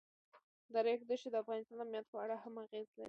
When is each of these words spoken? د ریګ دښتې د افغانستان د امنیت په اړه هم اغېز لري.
د 0.73 0.73
ریګ 0.85 1.01
دښتې 1.09 1.29
د 1.31 1.35
افغانستان 1.43 1.75
د 1.77 1.81
امنیت 1.85 2.05
په 2.11 2.17
اړه 2.23 2.35
هم 2.43 2.55
اغېز 2.65 2.87
لري. 2.91 2.99